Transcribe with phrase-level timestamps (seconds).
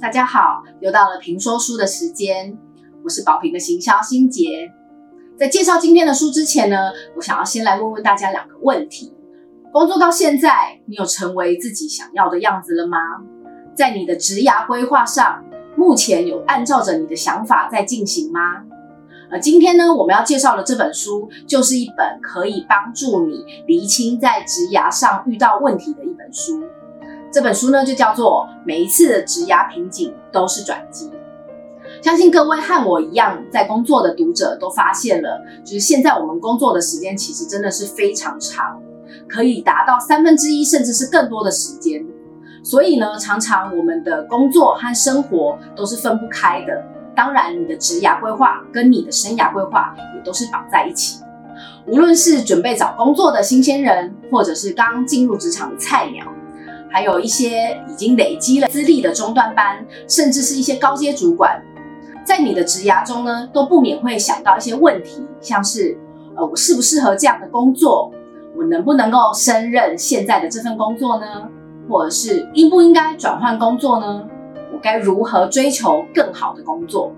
[0.00, 2.56] 大家好，又到了评说书的时间，
[3.04, 4.70] 我是宝平的行销心杰。
[5.38, 6.76] 在介绍今天的书之前呢，
[7.16, 9.14] 我想要先来问问大家两个问题：
[9.72, 12.98] 工作到现在，你有成为自己想要的样子了吗？
[13.74, 15.44] 在你的职涯规划上，
[15.76, 18.40] 目前有按照着你的想法在进行吗？
[19.30, 26.64] 呃，今天呢，我们要介绍的这本书，就是一本可以帮助你厘清在职涯上遇到问题的一本书。
[27.32, 31.06] 这本书呢，就叫做《每一次的职涯瓶颈都是转机》。
[32.04, 38.78] 相信各位和我一样在工作的读者都发现了，就是现在我们工作的时间其实真的是非常长，
[39.26, 42.04] 可以达到三分之一甚至是更多的时间。
[42.62, 46.84] 所以呢，常常我们的工作和生活都是分不开的。
[47.16, 51.22] 当然，你的职涯规划跟你的生涯规划也都是绑在一起。
[51.86, 56.26] 无论是准备找工作的新鲜人，或者是刚进入职场的菜鸟。
[56.92, 61.60] 还有一些已经累积了资历的中段班，甚至是一些高阶主管，
[62.24, 65.98] 在你的职涯中呢，都不免会想到一些问题，像是
[66.36, 68.12] 呃，我适不适合这样的工作？
[68.54, 71.48] 我能不能够胜任现在的这份工作呢？
[71.88, 74.22] 或者是应不应该转换工作呢？
[74.72, 77.10] 我该如何追求更好的工作？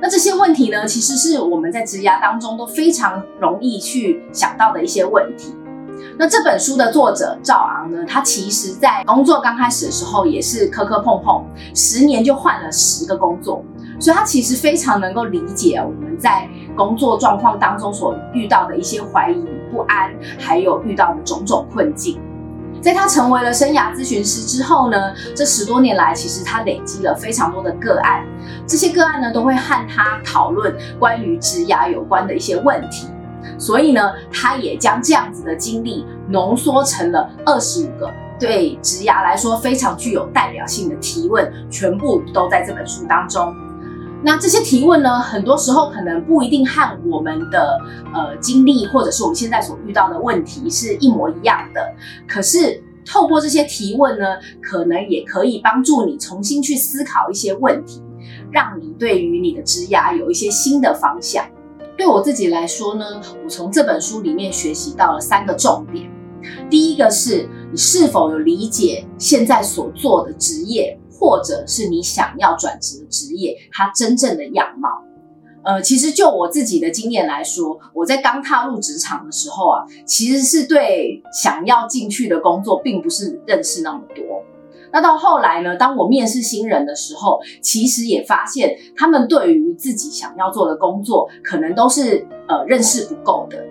[0.00, 5.54] 那这些问题呢，其实是我们在职涯当中都非常容易去想到的一些问题。
[6.18, 7.98] 那这本书的作者赵昂呢？
[8.06, 13.64] 他其实在工作刚开始的时候也是磕磕碰碰，十年就换了十个工作，
[13.98, 22.20] 所以他其实非常能够理解我们在工作状况当中所遇到的一些怀疑、不安，还有遇到的种种困境。
[22.80, 28.26] 在他成为了生涯咨询师之后呢，这十多年来，其实他累积了非常多的个案，
[28.66, 33.06] 这些个案呢都会和他讨论关于职涯有关的一些问题。
[33.58, 43.54] 所以呢，他也将这样子的经历浓缩成了二十五个对职涯来说非常具有代表性的提问，全部都在这本书当中。
[44.24, 47.80] 那这些提问呢，很多时候可能不一定和我们的
[48.14, 51.92] 呃经历或者是我们现在所遇到的问题是一模一样的。
[52.28, 54.24] 可是透过这些提问呢，
[54.62, 58.00] 可能也可以帮助你重新去思考一些问题，
[58.52, 61.44] 让你对于你的职涯有一些新的方向。
[61.96, 66.10] 对我自己来说呢，我从这本书里面学习到了三个重点。
[66.68, 74.88] 第一个是你是否有理解现在所做的职业，或者是你想要转职的职业，它真正的样貌。
[75.64, 84.42] 呃，其实就我自己的经验来说，我在刚踏入职场的时候啊，其实是对想要进去的工作，并不是认识那么多。
[84.92, 85.74] 那到后来呢？
[85.76, 93.64] 当我面试新人的时候，其实也发现他们对于自己想要做的工作，可能都是呃认识不够的。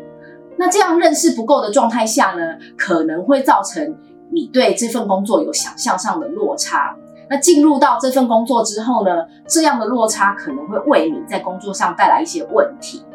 [0.57, 3.95] 那这样认识不够的状态下呢，可能会造成
[4.31, 6.95] 你对这份工作有想象上的落差。
[7.29, 13.05] 那进入到这份工作之后呢，这样的落差可能会为你在工作上带来一些问题。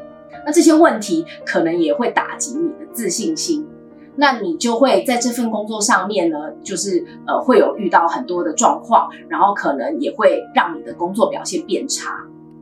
[0.46, 3.66] 那这些问题可能也会打击你的自信心。
[4.16, 12.10] 那你就会在这份工作上面呢，就是呃会有遇到很多的状况，然后可能也会让你的工作表现变差。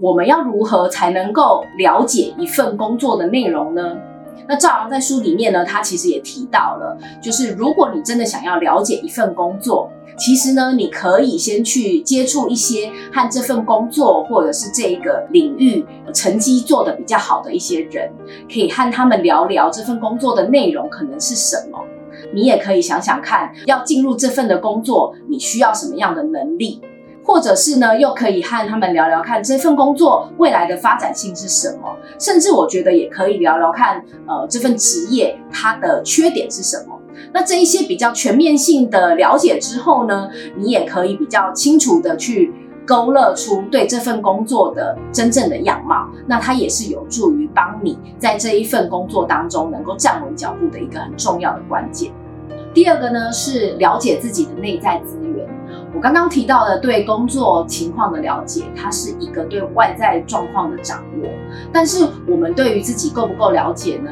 [0.01, 3.97] 我们要如何才能够了解一份工作的内容呢？
[4.47, 9.91] 那赵昂在书里面呢，他其实也提到了，就是如果你真的想要了解一份工作。
[10.17, 18.09] 其实呢，你可以先去接触一些和这份工作或者是这个领域成绩做得比较好的一些人，
[18.49, 21.81] 可以和他们聊聊这份工作的内容可能是什么。
[22.33, 26.81] 你也可以想想看，要进入这份的工作，你需要什么样的能力，
[27.35, 31.93] 或者是呢，又可以和他们聊聊看这份工作未来的发展性是什么。
[32.17, 36.97] 甚至我觉得也可以聊聊看，呃，这份职业它的缺点是什么。
[37.33, 42.53] 那这一些比较全面性的了解之后呢，你也可以比较清楚的去
[42.87, 46.09] 勾勒出对这份工作的真正的样貌。
[46.29, 52.13] 那它也是有助于帮你在这一份工作当中能够站稳脚步的一个很重要的关键。
[52.73, 55.54] 第二个呢是了解自己的内在资源。
[55.95, 61.29] 我刚刚提到的对工作情况的了解，它是一个对外在状况的掌握。
[61.73, 64.11] 但是我们对于自己够不够了解呢？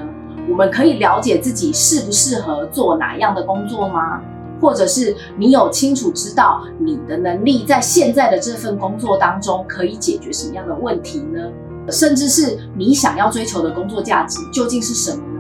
[0.49, 4.21] 我们可以了解自己适不适合做哪样的工作吗？
[4.61, 11.41] 或者是你有清楚知道你的能力在现在的这份工作当中可以解决什么样的问题呢？
[11.91, 15.32] 甚至是你想要追求的工作价值究竟是什么？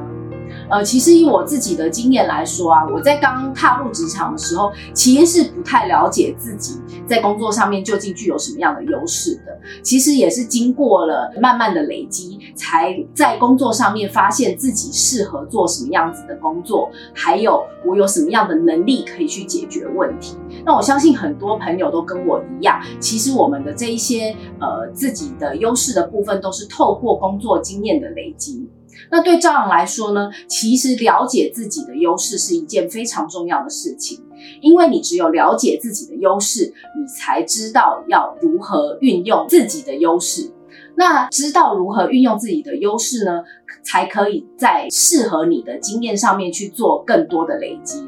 [0.70, 9.58] 呃，其实以我自己的经验来说啊，我在刚踏入职场的时候，其实是不太了解自己在工作上面究竟具有什么样的优势的。
[9.82, 20.36] 其实也是经过了慢慢的累积，才在工作上面发现自己适合做什么样子的工作，还有我有什么样的能力可以去解决问题。
[20.64, 28.68] 那我相信很多朋友都跟我一样，其实我们的这一些呃自己的优势的部分，都是透过工作经验的累积。
[29.10, 34.22] 那对赵阳来说呢，其实了解自己的优势是一件非常重要的事情，
[34.60, 40.52] 因为你只有了解自己的优势，你才知道要如何运用自己的优势。
[40.94, 43.42] 那知道如何运用自己的优势呢，
[43.82, 48.06] 才可以在适合你的经验上面去做更多的累积。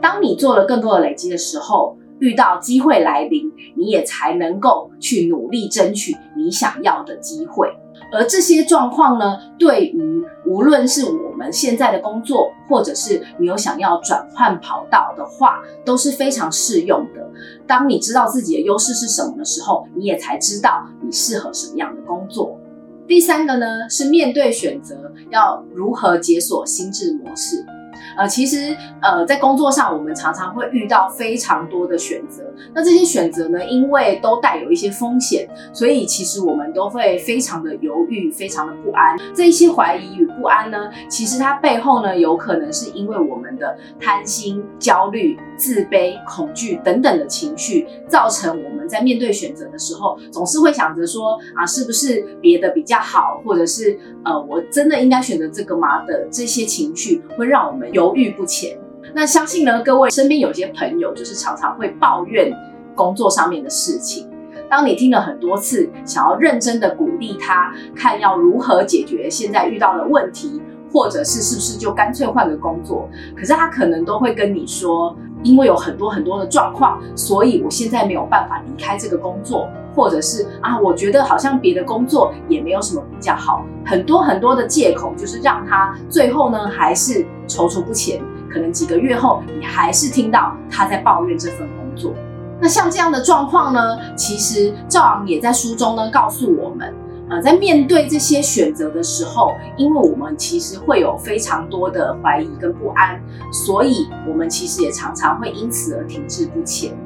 [0.00, 7.68] 当你做了更多的累积的时候，遇到机会来临，你也才能够去努力争取你想要的机会。
[8.12, 17.28] 而这些状况呢，对于无论是我们现在的工作，或者是你有想要转换跑道的话，都是非常适用的。
[17.66, 22.58] 当你知道自己的优势是什么的时候，你也才知道你适合什么样的工作。
[23.08, 27.64] 第三个呢，是面对选择要如何解锁心智模式。
[28.16, 32.42] 呃，其实呃，在工作上，我们常常会遇到非常多的选择。
[32.74, 39.16] 那这些选择呢，因为都带有一些风险，所以其实我们都会非常的犹豫，非常的不安。
[39.34, 56.04] 这一些怀疑与不安呢，其实它背后呢，有可能是因为我们的贪心、焦虑、自卑、恐惧等等的情绪，造成我们在面对选择的时候，总是会想着说啊，是不是别的比较好，或者是呃，我真的应该选择这个吗？
[56.06, 58.78] 的这些情绪会让我们有犹豫不前。
[59.14, 62.52] 那相信呢，各位身边有些朋友就是常常会抱怨
[62.94, 64.28] 工作上面的事情。
[64.68, 70.60] 当你听了很多次，想要认真的鼓励他，看要如何解决现在遇到的问题，
[70.92, 88.22] 或者是是不是就干脆换个工作，可是他可能都会跟你说，因为有很多很多的状况，所以我现在没有办法离开这个工作，或者是啊，我觉得好像别的工作也没有什么比较好，很多很多的借口，就是让他最后呢还是踌躇不前。
[88.48, 92.12] 可能几个月后，你还是听到他在抱怨这份工作。
[92.58, 96.94] 那像这样的状况呢，其实赵昂也在书中呢告诉我们，
[97.28, 103.20] 呃，在面对这些选择的时候，因为我们其实会有非常多的怀疑跟不安，
[103.52, 106.96] 所以我们其实也常常会因此而停滞不前。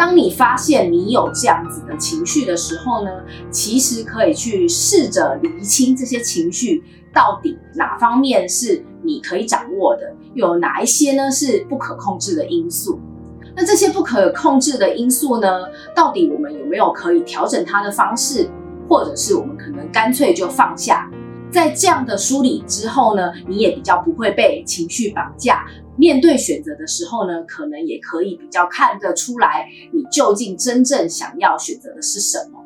[0.00, 3.10] 当你发现你有这样子的情绪的时候呢，
[3.50, 6.82] 其实可以去试着厘清这些情绪
[7.12, 8.82] 到底哪方面是。
[9.02, 11.30] 你可以掌握的有哪一些呢？
[11.30, 13.00] 是不可控制的因素。
[13.56, 15.48] 那这些不可控制的因素呢？
[15.94, 18.50] 到底我们有没有可以调整它的方式，
[18.86, 21.09] 或者是我们可能干脆就放下？
[21.52, 25.66] 在这样的梳理之后呢，你也比较不会被情绪绑架。
[25.96, 32.60] 面对选择的时候呢，可能也可以比较看得出来，你究竟真正想要选择的是什么。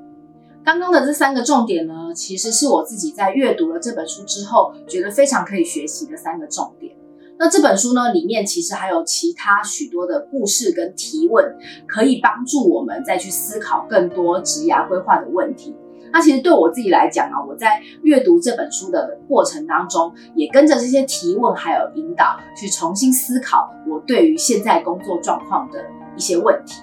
[0.64, 6.94] 刚刚的这三个重点呢，其实是我自己在阅读了这本书之后，觉得非常可以学习的三个重点。
[7.36, 11.56] 那这本书呢，里面其实还有其他许多的故事跟提问，
[11.88, 15.74] 可以帮助我们再去思考更多职涯规划的问题。
[16.14, 25.84] 那其实对我自己来讲啊，我在阅读这本书的过程当中，也跟着这些提问还有引导，去重新思考我对于现在工作状况的
[26.16, 26.80] 一些问题。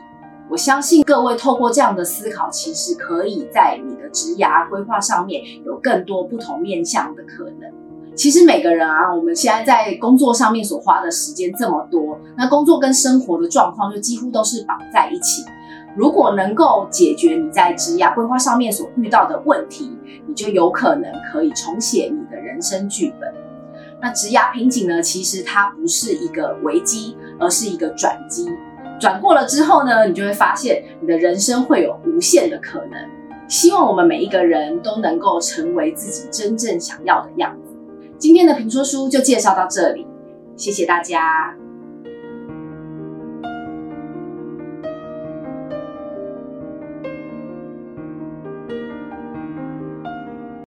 [0.49, 7.71] 我相信各位透过这样的思考，其实可以在你的职涯规划上面有更多不同面向的可能。
[8.13, 15.45] 其实每个人啊，我们现在在工作上面所花的时间这么多，那工作跟生活的状况就几乎都是绑在一起。
[15.95, 19.91] 如果能够解决你在职涯规划上面所遇到的问题，
[20.25, 23.33] 你就有可能可以重写你的人生剧本。
[24.01, 28.49] 那职涯瓶颈呢，其实它不是一个危机，而是一个转机。
[28.99, 33.09] 转过了之后呢，你就会发现你的人生会有无限的可能。
[33.47, 37.75] 希望我们每一个人都能够成为自己真正想要的样子。
[38.17, 40.07] 今天的评说书就介绍到这里，
[40.55, 41.60] 谢谢大家。